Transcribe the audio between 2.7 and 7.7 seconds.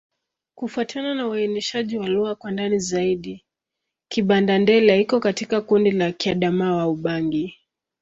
zaidi, Kibanda-Ndele iko katika kundi la Kiadamawa-Ubangi.